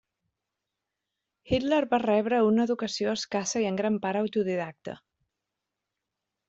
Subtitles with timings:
[1.51, 5.01] Hitler va rebre una educació escassa i en gran part autodidacta.